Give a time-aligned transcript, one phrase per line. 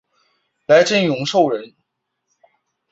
[0.65, 1.75] 来瑱永寿人。